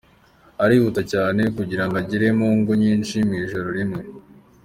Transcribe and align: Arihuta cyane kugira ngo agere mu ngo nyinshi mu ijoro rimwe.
Arihuta 0.63 1.01
cyane 1.11 1.41
kugira 1.55 1.83
ngo 1.85 1.95
agere 2.01 2.27
mu 2.39 2.47
ngo 2.57 2.71
nyinshi 2.83 3.15
mu 3.27 3.33
ijoro 3.43 3.67
rimwe. 3.77 4.01